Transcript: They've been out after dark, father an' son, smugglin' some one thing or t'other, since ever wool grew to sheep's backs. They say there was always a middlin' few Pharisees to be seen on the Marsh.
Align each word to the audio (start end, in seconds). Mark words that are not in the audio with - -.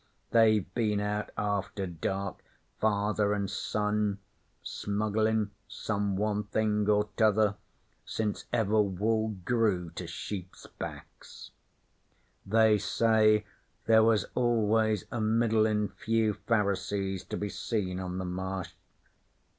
They've 0.31 0.73
been 0.73 0.99
out 0.99 1.29
after 1.37 1.85
dark, 1.85 2.43
father 2.79 3.35
an' 3.35 3.47
son, 3.47 4.17
smugglin' 4.63 5.51
some 5.67 6.15
one 6.15 6.45
thing 6.45 6.89
or 6.89 7.09
t'other, 7.15 7.53
since 8.03 8.45
ever 8.51 8.81
wool 8.81 9.37
grew 9.45 9.91
to 9.91 10.07
sheep's 10.07 10.65
backs. 10.65 11.51
They 12.47 12.79
say 12.79 13.45
there 13.85 14.01
was 14.01 14.25
always 14.33 15.05
a 15.11 15.21
middlin' 15.21 15.89
few 15.89 16.33
Pharisees 16.33 17.23
to 17.25 17.37
be 17.37 17.49
seen 17.49 17.99
on 17.99 18.17
the 18.17 18.25
Marsh. 18.25 18.73